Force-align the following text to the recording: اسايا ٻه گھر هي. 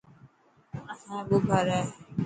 اسايا 0.91 1.19
ٻه 1.27 1.37
گھر 1.47 1.65
هي. 1.73 1.81